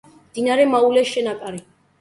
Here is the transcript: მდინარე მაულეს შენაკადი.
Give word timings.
მდინარე 0.29 0.63
მაულეს 0.71 1.13
შენაკადი. 1.13 1.65